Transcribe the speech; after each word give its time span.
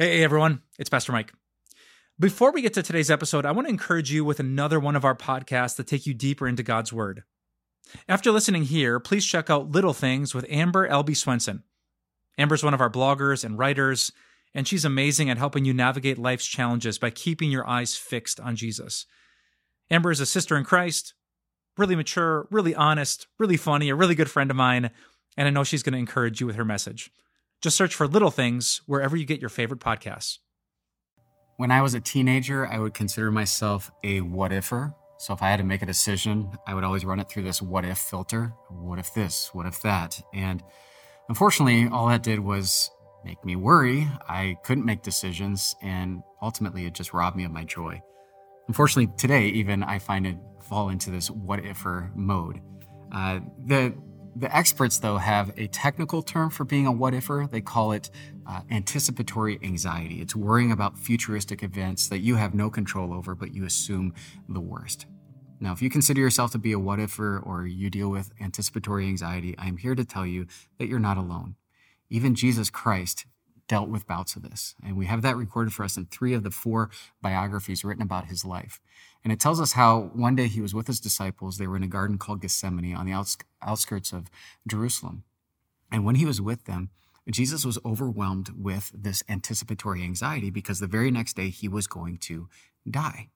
Hey, 0.00 0.24
everyone, 0.24 0.62
it's 0.78 0.88
Pastor 0.88 1.12
Mike. 1.12 1.30
Before 2.18 2.52
we 2.52 2.62
get 2.62 2.72
to 2.72 2.82
today's 2.82 3.10
episode, 3.10 3.44
I 3.44 3.50
want 3.50 3.66
to 3.66 3.70
encourage 3.70 4.10
you 4.10 4.24
with 4.24 4.40
another 4.40 4.80
one 4.80 4.96
of 4.96 5.04
our 5.04 5.14
podcasts 5.14 5.76
that 5.76 5.88
take 5.88 6.06
you 6.06 6.14
deeper 6.14 6.48
into 6.48 6.62
God's 6.62 6.90
Word. 6.90 7.22
After 8.08 8.32
listening 8.32 8.62
here, 8.62 8.98
please 8.98 9.26
check 9.26 9.50
out 9.50 9.72
Little 9.72 9.92
Things 9.92 10.34
with 10.34 10.46
Amber 10.48 10.88
Albee 10.88 11.12
Swenson. 11.12 11.64
Amber's 12.38 12.64
one 12.64 12.72
of 12.72 12.80
our 12.80 12.88
bloggers 12.88 13.44
and 13.44 13.58
writers, 13.58 14.10
and 14.54 14.66
she's 14.66 14.86
amazing 14.86 15.28
at 15.28 15.36
helping 15.36 15.66
you 15.66 15.74
navigate 15.74 16.16
life's 16.16 16.46
challenges 16.46 16.96
by 16.96 17.10
keeping 17.10 17.50
your 17.50 17.68
eyes 17.68 17.94
fixed 17.94 18.40
on 18.40 18.56
Jesus. 18.56 19.04
Amber 19.90 20.10
is 20.10 20.20
a 20.20 20.24
sister 20.24 20.56
in 20.56 20.64
Christ, 20.64 21.12
really 21.76 21.94
mature, 21.94 22.48
really 22.50 22.74
honest, 22.74 23.26
really 23.38 23.58
funny, 23.58 23.90
a 23.90 23.94
really 23.94 24.14
good 24.14 24.30
friend 24.30 24.50
of 24.50 24.56
mine, 24.56 24.92
and 25.36 25.46
I 25.46 25.50
know 25.50 25.62
she's 25.62 25.82
going 25.82 25.92
to 25.92 25.98
encourage 25.98 26.40
you 26.40 26.46
with 26.46 26.56
her 26.56 26.64
message. 26.64 27.10
Just 27.60 27.76
search 27.76 27.94
for 27.94 28.08
Little 28.08 28.30
Things 28.30 28.80
wherever 28.86 29.16
you 29.16 29.26
get 29.26 29.40
your 29.40 29.50
favorite 29.50 29.80
podcasts. 29.80 30.38
When 31.58 31.70
I 31.70 31.82
was 31.82 31.92
a 31.92 32.00
teenager, 32.00 32.66
I 32.66 32.78
would 32.78 32.94
consider 32.94 33.30
myself 33.30 33.90
a 34.02 34.22
what 34.22 34.50
ifer. 34.50 34.94
So 35.18 35.34
if 35.34 35.42
I 35.42 35.50
had 35.50 35.58
to 35.58 35.64
make 35.64 35.82
a 35.82 35.86
decision, 35.86 36.50
I 36.66 36.72
would 36.72 36.84
always 36.84 37.04
run 37.04 37.20
it 37.20 37.28
through 37.28 37.42
this 37.42 37.60
what 37.60 37.84
if 37.84 37.98
filter. 37.98 38.54
What 38.70 38.98
if 38.98 39.12
this? 39.12 39.50
What 39.52 39.66
if 39.66 39.82
that? 39.82 40.22
And 40.32 40.62
unfortunately, 41.28 41.86
all 41.92 42.08
that 42.08 42.22
did 42.22 42.40
was 42.40 42.90
make 43.26 43.44
me 43.44 43.56
worry. 43.56 44.08
I 44.26 44.56
couldn't 44.64 44.86
make 44.86 45.02
decisions, 45.02 45.76
and 45.82 46.22
ultimately, 46.40 46.86
it 46.86 46.94
just 46.94 47.12
robbed 47.12 47.36
me 47.36 47.44
of 47.44 47.52
my 47.52 47.64
joy. 47.64 48.00
Unfortunately, 48.68 49.12
today, 49.18 49.48
even 49.48 49.82
I 49.82 49.98
find 49.98 50.26
it 50.26 50.38
fall 50.62 50.88
into 50.88 51.10
this 51.10 51.30
what 51.30 51.62
ifer 51.62 52.10
mode. 52.16 52.62
Uh, 53.12 53.40
the 53.66 53.92
the 54.36 54.54
experts, 54.56 54.98
though, 54.98 55.18
have 55.18 55.52
a 55.58 55.66
technical 55.68 56.22
term 56.22 56.50
for 56.50 56.64
being 56.64 56.86
a 56.86 56.92
what 56.92 57.14
ifer. 57.14 57.50
They 57.50 57.60
call 57.60 57.92
it 57.92 58.10
uh, 58.46 58.60
anticipatory 58.70 59.58
anxiety. 59.62 60.20
It's 60.20 60.36
worrying 60.36 60.72
about 60.72 60.98
futuristic 60.98 61.62
events 61.62 62.08
that 62.08 62.20
you 62.20 62.36
have 62.36 62.54
no 62.54 62.70
control 62.70 63.12
over, 63.12 63.34
but 63.34 63.54
you 63.54 63.64
assume 63.64 64.14
the 64.48 64.60
worst. 64.60 65.06
Now, 65.58 65.72
if 65.72 65.82
you 65.82 65.90
consider 65.90 66.20
yourself 66.20 66.52
to 66.52 66.58
be 66.58 66.72
a 66.72 66.78
what 66.78 67.00
ifer 67.00 67.44
or 67.44 67.66
you 67.66 67.90
deal 67.90 68.08
with 68.08 68.32
anticipatory 68.40 69.06
anxiety, 69.06 69.54
I'm 69.58 69.76
here 69.76 69.94
to 69.94 70.04
tell 70.04 70.24
you 70.24 70.46
that 70.78 70.86
you're 70.86 70.98
not 70.98 71.18
alone. 71.18 71.56
Even 72.08 72.34
Jesus 72.34 72.70
Christ 72.70 73.26
dealt 73.70 73.88
with 73.88 74.06
bouts 74.08 74.34
of 74.34 74.42
this. 74.42 74.74
And 74.84 74.96
we 74.96 75.06
have 75.06 75.22
that 75.22 75.36
recorded 75.36 75.72
for 75.72 75.84
us 75.84 75.96
in 75.96 76.06
three 76.06 76.34
of 76.34 76.42
the 76.42 76.50
four 76.50 76.90
biographies 77.22 77.84
written 77.84 78.02
about 78.02 78.26
his 78.26 78.44
life. 78.44 78.80
And 79.22 79.32
it 79.32 79.38
tells 79.38 79.60
us 79.60 79.74
how 79.74 80.10
one 80.12 80.34
day 80.34 80.48
he 80.48 80.60
was 80.60 80.74
with 80.74 80.88
his 80.88 80.98
disciples. 80.98 81.56
They 81.56 81.68
were 81.68 81.76
in 81.76 81.84
a 81.84 81.86
garden 81.86 82.18
called 82.18 82.40
Gethsemane 82.40 82.96
on 82.96 83.06
the 83.06 83.12
outskirts 83.62 84.12
of 84.12 84.28
Jerusalem. 84.66 85.22
And 85.92 86.04
when 86.04 86.16
he 86.16 86.26
was 86.26 86.40
with 86.40 86.64
them, 86.64 86.90
Jesus 87.30 87.64
was 87.64 87.78
overwhelmed 87.84 88.50
with 88.58 88.90
this 88.92 89.22
anticipatory 89.28 90.02
anxiety 90.02 90.50
because 90.50 90.80
the 90.80 90.88
very 90.88 91.12
next 91.12 91.36
day 91.36 91.50
he 91.50 91.68
was 91.68 91.86
going 91.86 92.16
to 92.18 92.48
die. 92.90 93.28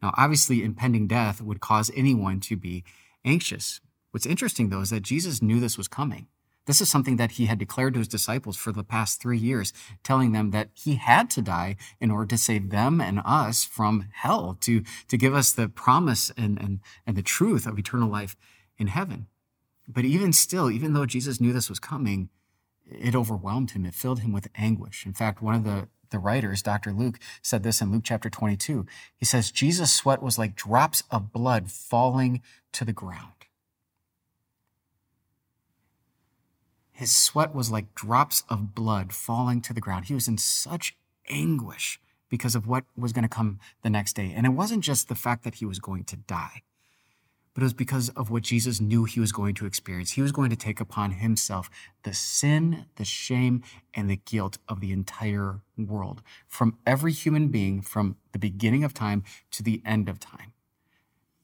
Now, 0.00 0.14
obviously, 0.16 0.62
impending 0.62 1.08
death 1.08 1.42
would 1.42 1.60
cause 1.60 1.90
anyone 1.96 2.38
to 2.40 2.56
be 2.56 2.84
anxious. 3.24 3.80
What's 4.12 4.24
interesting, 4.24 4.68
though, 4.68 4.82
is 4.82 4.90
that 4.90 5.02
Jesus 5.02 5.42
knew 5.42 5.58
this 5.58 5.76
was 5.76 5.88
coming. 5.88 6.28
This 6.70 6.80
is 6.80 6.88
something 6.88 7.16
that 7.16 7.32
he 7.32 7.46
had 7.46 7.58
declared 7.58 7.94
to 7.94 7.98
his 7.98 8.06
disciples 8.06 8.56
for 8.56 8.70
the 8.70 8.84
past 8.84 9.20
three 9.20 9.36
years, 9.36 9.72
telling 10.04 10.30
them 10.30 10.52
that 10.52 10.68
he 10.72 10.94
had 10.94 11.28
to 11.30 11.42
die 11.42 11.74
in 12.00 12.12
order 12.12 12.26
to 12.26 12.38
save 12.38 12.70
them 12.70 13.00
and 13.00 13.20
us 13.24 13.64
from 13.64 14.06
hell, 14.12 14.56
to, 14.60 14.84
to 15.08 15.16
give 15.16 15.34
us 15.34 15.50
the 15.50 15.68
promise 15.68 16.30
and, 16.36 16.60
and, 16.60 16.78
and 17.08 17.16
the 17.16 17.22
truth 17.22 17.66
of 17.66 17.76
eternal 17.76 18.08
life 18.08 18.36
in 18.78 18.86
heaven. 18.86 19.26
But 19.88 20.04
even 20.04 20.32
still, 20.32 20.70
even 20.70 20.92
though 20.92 21.06
Jesus 21.06 21.40
knew 21.40 21.52
this 21.52 21.68
was 21.68 21.80
coming, 21.80 22.28
it 22.86 23.16
overwhelmed 23.16 23.72
him. 23.72 23.84
It 23.84 23.94
filled 23.94 24.20
him 24.20 24.30
with 24.30 24.46
anguish. 24.54 25.04
In 25.04 25.12
fact, 25.12 25.42
one 25.42 25.56
of 25.56 25.64
the, 25.64 25.88
the 26.10 26.20
writers, 26.20 26.62
Dr. 26.62 26.92
Luke, 26.92 27.18
said 27.42 27.64
this 27.64 27.80
in 27.80 27.90
Luke 27.90 28.04
chapter 28.04 28.30
22. 28.30 28.86
He 29.16 29.24
says, 29.24 29.50
Jesus' 29.50 29.92
sweat 29.92 30.22
was 30.22 30.38
like 30.38 30.54
drops 30.54 31.02
of 31.10 31.32
blood 31.32 31.68
falling 31.68 32.42
to 32.70 32.84
the 32.84 32.92
ground. 32.92 33.40
His 37.00 37.16
sweat 37.16 37.54
was 37.54 37.70
like 37.70 37.94
drops 37.94 38.44
of 38.50 38.74
blood 38.74 39.14
falling 39.14 39.62
to 39.62 39.72
the 39.72 39.80
ground. 39.80 40.04
He 40.04 40.14
was 40.14 40.28
in 40.28 40.36
such 40.36 40.98
anguish 41.30 41.98
because 42.28 42.54
of 42.54 42.66
what 42.66 42.84
was 42.94 43.14
going 43.14 43.22
to 43.22 43.28
come 43.28 43.58
the 43.80 43.88
next 43.88 44.16
day. 44.16 44.34
And 44.36 44.44
it 44.44 44.50
wasn't 44.50 44.84
just 44.84 45.08
the 45.08 45.14
fact 45.14 45.42
that 45.44 45.54
he 45.54 45.64
was 45.64 45.78
going 45.78 46.04
to 46.04 46.16
die, 46.16 46.60
but 47.54 47.62
it 47.62 47.64
was 47.64 47.72
because 47.72 48.10
of 48.10 48.28
what 48.28 48.42
Jesus 48.42 48.82
knew 48.82 49.04
he 49.04 49.18
was 49.18 49.32
going 49.32 49.54
to 49.54 49.64
experience. 49.64 50.10
He 50.10 50.20
was 50.20 50.30
going 50.30 50.50
to 50.50 50.56
take 50.56 50.78
upon 50.78 51.12
himself 51.12 51.70
the 52.02 52.12
sin, 52.12 52.84
the 52.96 53.06
shame, 53.06 53.62
and 53.94 54.10
the 54.10 54.20
guilt 54.26 54.58
of 54.68 54.80
the 54.80 54.92
entire 54.92 55.62
world 55.78 56.20
from 56.46 56.76
every 56.86 57.12
human 57.12 57.48
being 57.48 57.80
from 57.80 58.16
the 58.32 58.38
beginning 58.38 58.84
of 58.84 58.92
time 58.92 59.24
to 59.52 59.62
the 59.62 59.80
end 59.86 60.10
of 60.10 60.20
time 60.20 60.52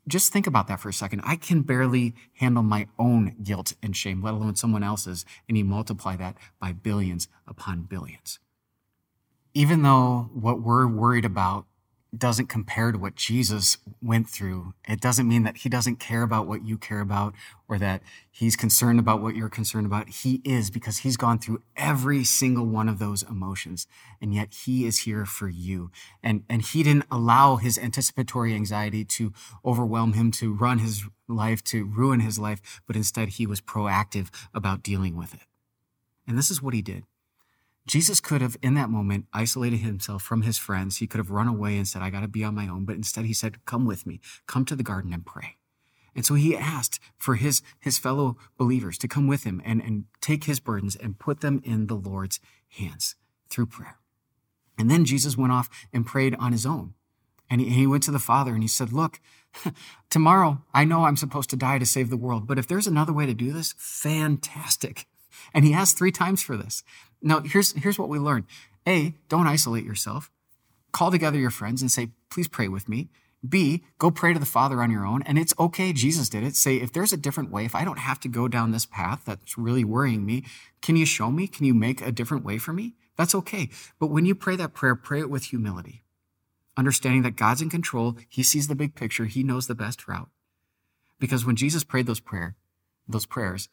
just 0.08 0.32
think 0.32 0.46
about 0.46 0.68
that 0.68 0.80
for 0.80 0.88
a 0.88 0.92
second. 0.92 1.20
I 1.24 1.36
can 1.36 1.62
barely 1.62 2.14
handle 2.34 2.62
my 2.62 2.86
own 2.98 3.36
guilt 3.42 3.74
and 3.82 3.96
shame, 3.96 4.22
let 4.22 4.34
alone 4.34 4.54
someone 4.56 4.82
else's, 4.82 5.24
and 5.48 5.58
you 5.58 5.64
multiply 5.64 6.16
that 6.16 6.36
by 6.60 6.72
billions 6.72 7.28
upon 7.46 7.82
billions. 7.82 8.38
Even 9.54 9.82
though 9.82 10.30
what 10.32 10.60
we're 10.60 10.86
worried 10.86 11.24
about 11.24 11.66
doesn't 12.16 12.46
compare 12.46 12.92
to 12.92 12.98
what 12.98 13.14
Jesus 13.14 13.78
went 14.02 14.28
through, 14.28 14.74
it 14.88 15.00
doesn't 15.00 15.28
mean 15.28 15.42
that 15.42 15.58
he 15.58 15.68
doesn't 15.68 15.96
care 15.96 16.22
about 16.22 16.46
what 16.46 16.64
you 16.64 16.78
care 16.78 17.00
about 17.00 17.34
or 17.68 17.78
that 17.78 18.02
he's 18.30 18.56
concerned 18.56 18.98
about 18.98 19.20
what 19.20 19.34
you're 19.34 19.48
concerned 19.48 19.86
about. 19.86 20.08
He 20.08 20.40
is 20.44 20.70
because 20.70 20.98
he's 20.98 21.16
gone 21.16 21.38
through 21.38 21.62
every 21.76 22.24
single 22.24 22.66
one 22.66 22.88
of 22.88 22.98
those 22.98 23.22
emotions. 23.22 23.86
And 24.20 24.32
yet 24.34 24.52
he 24.52 24.86
is 24.86 25.00
here 25.00 25.26
for 25.26 25.48
you. 25.48 25.90
And, 26.22 26.44
and 26.48 26.62
he 26.62 26.82
didn't 26.82 27.06
allow 27.10 27.56
his 27.56 27.78
anticipatory 27.78 28.54
anxiety 28.54 29.04
to 29.04 29.32
overwhelm 29.64 30.12
him, 30.12 30.30
to 30.32 30.54
run 30.54 30.78
his 30.78 31.04
life, 31.28 31.62
to 31.64 31.84
ruin 31.84 32.20
his 32.20 32.38
life, 32.38 32.80
but 32.86 32.96
instead 32.96 33.30
he 33.30 33.46
was 33.46 33.60
proactive 33.60 34.28
about 34.54 34.82
dealing 34.82 35.16
with 35.16 35.34
it. 35.34 35.40
And 36.26 36.38
this 36.38 36.50
is 36.50 36.62
what 36.62 36.74
he 36.74 36.82
did. 36.82 37.04
Jesus 37.86 38.20
could 38.20 38.42
have, 38.42 38.56
in 38.62 38.74
that 38.74 38.90
moment, 38.90 39.26
isolated 39.32 39.78
himself 39.78 40.22
from 40.22 40.42
his 40.42 40.58
friends. 40.58 40.96
He 40.96 41.06
could 41.06 41.18
have 41.18 41.30
run 41.30 41.46
away 41.46 41.76
and 41.76 41.86
said, 41.86 42.02
I 42.02 42.10
got 42.10 42.20
to 42.20 42.28
be 42.28 42.42
on 42.42 42.54
my 42.54 42.66
own. 42.66 42.84
But 42.84 42.96
instead, 42.96 43.24
he 43.24 43.32
said, 43.32 43.64
Come 43.64 43.86
with 43.86 44.06
me, 44.06 44.20
come 44.46 44.64
to 44.64 44.76
the 44.76 44.82
garden 44.82 45.12
and 45.12 45.24
pray. 45.24 45.56
And 46.16 46.24
so 46.24 46.34
he 46.34 46.56
asked 46.56 46.98
for 47.18 47.34
his, 47.34 47.62
his 47.78 47.98
fellow 47.98 48.36
believers 48.56 48.96
to 48.98 49.08
come 49.08 49.26
with 49.26 49.44
him 49.44 49.60
and, 49.64 49.82
and 49.82 50.06
take 50.20 50.44
his 50.44 50.60
burdens 50.60 50.96
and 50.96 51.18
put 51.18 51.40
them 51.42 51.60
in 51.62 51.86
the 51.86 51.94
Lord's 51.94 52.40
hands 52.68 53.14
through 53.50 53.66
prayer. 53.66 53.98
And 54.78 54.90
then 54.90 55.04
Jesus 55.04 55.36
went 55.36 55.52
off 55.52 55.68
and 55.92 56.06
prayed 56.06 56.34
on 56.36 56.52
his 56.52 56.66
own. 56.66 56.94
And 57.48 57.60
he, 57.60 57.68
he 57.68 57.86
went 57.86 58.02
to 58.04 58.10
the 58.10 58.18
Father 58.18 58.52
and 58.52 58.62
he 58.62 58.68
said, 58.68 58.92
Look, 58.92 59.20
tomorrow 60.10 60.62
I 60.74 60.84
know 60.84 61.04
I'm 61.04 61.16
supposed 61.16 61.50
to 61.50 61.56
die 61.56 61.78
to 61.78 61.86
save 61.86 62.10
the 62.10 62.16
world, 62.16 62.46
but 62.46 62.58
if 62.58 62.66
there's 62.66 62.86
another 62.86 63.12
way 63.12 63.26
to 63.26 63.34
do 63.34 63.52
this, 63.52 63.74
fantastic. 63.78 65.06
And 65.52 65.64
he 65.64 65.74
asked 65.74 65.98
three 65.98 66.12
times 66.12 66.42
for 66.42 66.56
this. 66.56 66.82
Now, 67.22 67.40
here's, 67.40 67.72
here's 67.72 67.98
what 67.98 68.08
we 68.08 68.18
learned. 68.18 68.44
A, 68.86 69.14
don't 69.28 69.46
isolate 69.46 69.84
yourself. 69.84 70.30
Call 70.92 71.10
together 71.10 71.38
your 71.38 71.50
friends 71.50 71.82
and 71.82 71.90
say, 71.90 72.10
please 72.30 72.48
pray 72.48 72.68
with 72.68 72.88
me. 72.88 73.08
B, 73.46 73.84
go 73.98 74.10
pray 74.10 74.32
to 74.32 74.38
the 74.38 74.46
Father 74.46 74.82
on 74.82 74.90
your 74.90 75.04
own. 75.04 75.22
And 75.22 75.38
it's 75.38 75.54
okay. 75.58 75.92
Jesus 75.92 76.28
did 76.28 76.42
it. 76.42 76.56
Say, 76.56 76.76
if 76.76 76.92
there's 76.92 77.12
a 77.12 77.16
different 77.16 77.50
way, 77.50 77.64
if 77.64 77.74
I 77.74 77.84
don't 77.84 77.98
have 77.98 78.18
to 78.20 78.28
go 78.28 78.48
down 78.48 78.70
this 78.70 78.86
path 78.86 79.22
that's 79.24 79.58
really 79.58 79.84
worrying 79.84 80.24
me, 80.24 80.44
can 80.82 80.96
you 80.96 81.06
show 81.06 81.30
me? 81.30 81.46
Can 81.46 81.66
you 81.66 81.74
make 81.74 82.00
a 82.00 82.12
different 82.12 82.44
way 82.44 82.58
for 82.58 82.72
me? 82.72 82.94
That's 83.16 83.34
okay. 83.34 83.70
But 83.98 84.08
when 84.08 84.26
you 84.26 84.34
pray 84.34 84.56
that 84.56 84.74
prayer, 84.74 84.94
pray 84.94 85.20
it 85.20 85.30
with 85.30 85.44
humility, 85.44 86.02
understanding 86.76 87.22
that 87.22 87.36
God's 87.36 87.62
in 87.62 87.70
control. 87.70 88.16
He 88.28 88.42
sees 88.42 88.68
the 88.68 88.74
big 88.74 88.94
picture. 88.94 89.26
He 89.26 89.42
knows 89.42 89.66
the 89.66 89.74
best 89.74 90.06
route. 90.08 90.28
Because 91.18 91.44
when 91.44 91.56
Jesus 91.56 91.84
prayed 91.84 92.06
those 92.06 92.20
prayer, 92.20 92.56
those 93.08 93.26
prayers, 93.26 93.68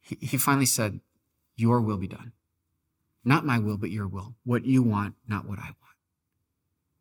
he, 0.00 0.16
he 0.20 0.36
finally 0.36 0.66
said, 0.66 1.00
your 1.56 1.80
will 1.80 1.96
be 1.96 2.08
done. 2.08 2.32
Not 3.24 3.44
my 3.44 3.58
will, 3.58 3.76
but 3.76 3.90
your 3.90 4.08
will. 4.08 4.34
What 4.44 4.64
you 4.64 4.82
want, 4.82 5.14
not 5.26 5.46
what 5.46 5.58
I 5.58 5.64
want. 5.64 5.76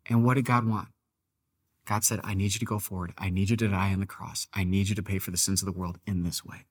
And 0.08 0.24
what 0.24 0.36
did 0.36 0.46
God 0.46 0.66
want? 0.66 0.90
God 1.86 2.04
said, 2.04 2.20
I 2.24 2.34
need 2.34 2.54
you 2.54 2.60
to 2.60 2.66
go 2.66 2.80
forward. 2.80 3.14
I 3.18 3.30
need 3.30 3.50
you 3.50 3.56
to 3.58 3.68
die 3.68 3.94
on 3.94 4.00
the 4.00 4.06
cross. 4.06 4.48
I 4.54 4.64
need 4.64 4.90
you 4.90 4.96
to 4.96 5.04
pay 5.04 5.20
for 5.20 5.32
the 5.32 5.38
sins 5.38 5.62
of 5.62 5.66
the 5.66 5.78
world 5.78 6.00
in 6.06 6.24
this 6.24 6.44
way. 6.44 6.66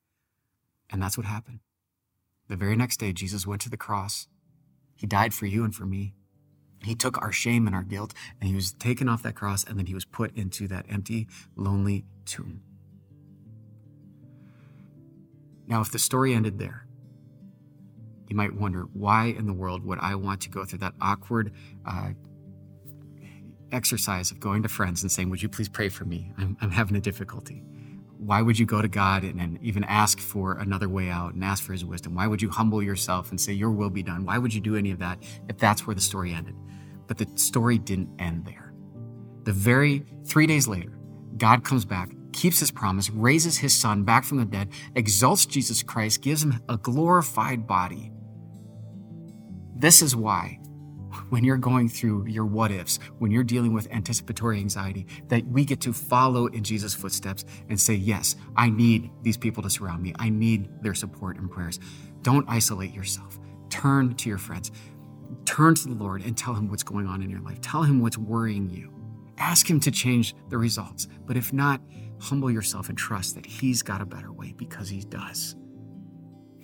And 0.90 1.02
that's 1.02 1.16
what 1.16 1.26
happened. 1.26 1.60
The 2.48 2.56
very 2.56 2.76
next 2.76 2.98
day, 2.98 3.12
Jesus 3.12 3.46
went 3.46 3.62
to 3.62 3.70
the 3.70 3.76
cross. 3.76 4.28
He 4.94 5.06
died 5.06 5.34
for 5.34 5.46
you 5.46 5.64
and 5.64 5.74
for 5.74 5.86
me. 5.86 6.14
He 6.84 6.94
took 6.94 7.20
our 7.20 7.32
shame 7.32 7.66
and 7.66 7.74
our 7.74 7.82
guilt, 7.82 8.12
and 8.40 8.48
he 8.48 8.54
was 8.54 8.72
taken 8.72 9.08
off 9.08 9.22
that 9.22 9.34
cross, 9.34 9.64
and 9.64 9.78
then 9.78 9.86
he 9.86 9.94
was 9.94 10.04
put 10.04 10.36
into 10.36 10.68
that 10.68 10.86
empty, 10.88 11.26
lonely 11.56 12.04
tomb. 12.24 12.62
Now, 15.66 15.80
if 15.80 15.90
the 15.90 15.98
story 15.98 16.34
ended 16.34 16.58
there, 16.58 16.85
you 18.28 18.36
might 18.36 18.54
wonder 18.54 18.86
why 18.92 19.26
in 19.26 19.46
the 19.46 19.52
world 19.52 19.84
would 19.84 19.98
I 20.00 20.14
want 20.14 20.40
to 20.42 20.50
go 20.50 20.64
through 20.64 20.80
that 20.80 20.94
awkward 21.00 21.52
uh, 21.84 22.10
exercise 23.72 24.30
of 24.30 24.40
going 24.40 24.62
to 24.62 24.68
friends 24.68 25.02
and 25.02 25.10
saying, 25.10 25.30
Would 25.30 25.42
you 25.42 25.48
please 25.48 25.68
pray 25.68 25.88
for 25.88 26.04
me? 26.04 26.32
I'm, 26.38 26.56
I'm 26.60 26.70
having 26.70 26.96
a 26.96 27.00
difficulty. 27.00 27.62
why 28.18 28.40
would 28.42 28.58
you 28.58 28.66
go 28.66 28.80
to 28.80 28.88
God 28.88 29.24
and, 29.24 29.40
and, 29.40 29.58
even 29.62 29.84
ask 29.84 30.18
for 30.18 30.54
another 30.54 30.88
way 30.88 31.10
out 31.10 31.34
and 31.34 31.44
ask 31.44 31.62
for 31.62 31.72
his 31.72 31.84
wisdom? 31.84 32.14
Why 32.14 32.26
would 32.26 32.40
you 32.40 32.48
humble 32.48 32.82
yourself 32.82 33.30
and 33.30 33.40
say, 33.40 33.52
Your 33.52 33.70
will 33.70 33.90
be 33.90 34.02
done? 34.02 34.24
Why 34.24 34.38
would 34.38 34.54
you 34.54 34.60
do 34.60 34.76
any 34.76 34.90
of 34.90 34.98
that 35.00 35.22
if 35.48 35.58
that's 35.58 35.86
where 35.86 35.94
the 35.94 36.00
story 36.00 36.32
ended? 36.32 36.54
But 37.06 37.18
the 37.18 37.28
story 37.36 37.78
didn't 37.78 38.10
end 38.18 38.46
there. 38.46 38.72
The 39.44 39.52
very 39.52 40.04
three 40.24 40.46
days 40.46 40.66
later, 40.66 40.98
God 41.36 41.62
comes 41.62 41.84
back, 41.84 42.10
keeps 42.32 42.58
his 42.58 42.70
promise, 42.70 43.10
raises 43.10 43.58
his 43.58 43.74
son 43.74 44.02
back 44.02 44.24
from 44.24 44.38
the 44.38 44.44
dead, 44.44 44.70
exalts 44.94 45.46
Jesus 45.46 45.82
Christ, 45.82 46.22
gives 46.22 46.42
him 46.42 46.60
a 46.68 46.76
glorified 46.76 47.66
body. 47.66 48.10
This 49.78 50.00
is 50.00 50.16
why 50.16 50.58
when 51.28 51.44
you're 51.44 51.56
going 51.56 51.88
through 51.88 52.26
your 52.26 52.46
what 52.46 52.70
ifs, 52.70 52.98
when 53.18 53.30
you're 53.30 53.44
dealing 53.44 53.72
with 53.72 53.90
anticipatory 53.90 54.58
anxiety, 54.58 55.06
that 55.28 55.46
we 55.46 55.64
get 55.64 55.80
to 55.82 55.92
follow 55.92 56.46
in 56.46 56.64
Jesus' 56.64 56.94
footsteps 56.94 57.44
and 57.68 57.78
say, 57.80 57.94
Yes, 57.94 58.36
I 58.56 58.70
need 58.70 59.10
these 59.22 59.36
people 59.36 59.62
to 59.62 59.70
surround 59.70 60.02
me. 60.02 60.14
I 60.18 60.30
need 60.30 60.68
their 60.82 60.94
support 60.94 61.36
and 61.36 61.50
prayers. 61.50 61.78
Don't 62.22 62.48
isolate 62.48 62.94
yourself. 62.94 63.38
Turn 63.68 64.14
to 64.14 64.28
your 64.28 64.38
friends. 64.38 64.70
Turn 65.44 65.74
to 65.74 65.88
the 65.88 65.94
Lord 65.94 66.22
and 66.22 66.36
tell 66.36 66.54
him 66.54 66.68
what's 66.68 66.82
going 66.82 67.06
on 67.06 67.22
in 67.22 67.30
your 67.30 67.40
life. 67.40 67.60
Tell 67.60 67.82
him 67.82 68.00
what's 68.00 68.18
worrying 68.18 68.70
you. 68.70 68.92
Ask 69.38 69.68
him 69.68 69.80
to 69.80 69.90
change 69.90 70.34
the 70.48 70.58
results. 70.58 71.06
But 71.26 71.36
if 71.36 71.52
not, 71.52 71.80
humble 72.18 72.50
yourself 72.50 72.88
and 72.88 72.96
trust 72.96 73.34
that 73.34 73.44
he's 73.44 73.82
got 73.82 74.00
a 74.00 74.06
better 74.06 74.32
way 74.32 74.54
because 74.56 74.88
he 74.88 75.00
does. 75.00 75.54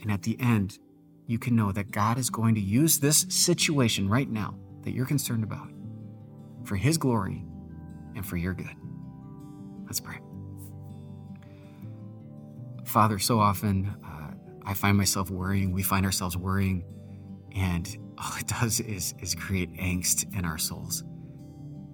And 0.00 0.11
at 0.11 0.23
the 0.23 0.41
end, 0.41 0.79
you 1.26 1.38
can 1.38 1.56
know 1.56 1.72
that 1.72 1.90
God 1.90 2.19
is 2.19 2.30
going 2.30 2.54
to 2.54 2.60
use 2.60 2.98
this 2.98 3.26
situation 3.28 4.08
right 4.08 4.28
now 4.28 4.56
that 4.82 4.92
you're 4.92 5.06
concerned 5.06 5.44
about 5.44 5.69
for 6.64 6.76
His 6.76 6.98
glory 6.98 7.44
and 8.14 8.24
for 8.24 8.36
your 8.36 8.54
good. 8.54 8.74
Let's 9.84 10.00
pray. 10.00 10.19
Father, 12.84 13.19
so 13.19 13.40
often 13.40 13.94
uh, 14.04 14.34
I 14.64 14.74
find 14.74 14.96
myself 14.96 15.30
worrying, 15.30 15.72
we 15.72 15.82
find 15.82 16.04
ourselves 16.04 16.36
worrying, 16.36 16.84
and 17.54 17.96
all 18.18 18.36
it 18.38 18.46
does 18.46 18.80
is, 18.80 19.14
is 19.20 19.34
create 19.34 19.72
angst 19.75 20.36
in 20.36 20.44
our 20.44 20.58
souls. 20.58 21.04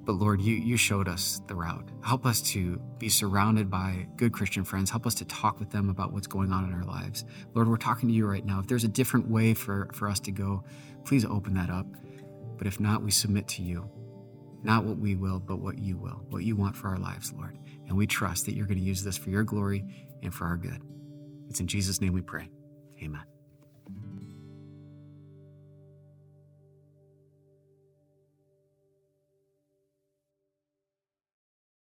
But 0.08 0.14
Lord, 0.14 0.40
you, 0.40 0.54
you 0.54 0.78
showed 0.78 1.06
us 1.06 1.42
the 1.48 1.54
route. 1.54 1.90
Help 2.02 2.24
us 2.24 2.40
to 2.52 2.80
be 2.96 3.10
surrounded 3.10 3.68
by 3.70 4.06
good 4.16 4.32
Christian 4.32 4.64
friends. 4.64 4.88
Help 4.88 5.06
us 5.06 5.14
to 5.16 5.26
talk 5.26 5.60
with 5.60 5.68
them 5.68 5.90
about 5.90 6.14
what's 6.14 6.26
going 6.26 6.50
on 6.50 6.64
in 6.64 6.72
our 6.72 6.84
lives. 6.84 7.26
Lord, 7.52 7.68
we're 7.68 7.76
talking 7.76 8.08
to 8.08 8.14
you 8.14 8.26
right 8.26 8.42
now. 8.42 8.58
If 8.58 8.68
there's 8.68 8.84
a 8.84 8.88
different 8.88 9.28
way 9.28 9.52
for, 9.52 9.90
for 9.92 10.08
us 10.08 10.18
to 10.20 10.30
go, 10.30 10.64
please 11.04 11.26
open 11.26 11.52
that 11.56 11.68
up. 11.68 11.84
But 12.56 12.66
if 12.66 12.80
not, 12.80 13.02
we 13.02 13.10
submit 13.10 13.48
to 13.48 13.62
you. 13.62 13.86
Not 14.62 14.86
what 14.86 14.96
we 14.96 15.14
will, 15.14 15.40
but 15.40 15.58
what 15.58 15.76
you 15.76 15.98
will, 15.98 16.24
what 16.30 16.42
you 16.42 16.56
want 16.56 16.74
for 16.74 16.88
our 16.88 16.96
lives, 16.96 17.30
Lord. 17.34 17.58
And 17.86 17.94
we 17.94 18.06
trust 18.06 18.46
that 18.46 18.54
you're 18.54 18.64
going 18.64 18.78
to 18.78 18.84
use 18.84 19.04
this 19.04 19.18
for 19.18 19.28
your 19.28 19.44
glory 19.44 19.84
and 20.22 20.32
for 20.32 20.46
our 20.46 20.56
good. 20.56 20.80
It's 21.50 21.60
in 21.60 21.66
Jesus' 21.66 22.00
name 22.00 22.14
we 22.14 22.22
pray. 22.22 22.48
Amen. 23.02 23.24